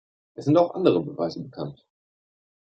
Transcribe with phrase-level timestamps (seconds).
[0.33, 1.85] Es sind auch andere Beweise bekannt.